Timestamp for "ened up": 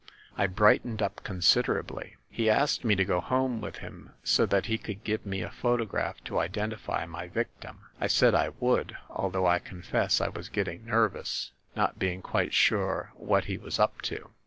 0.83-1.21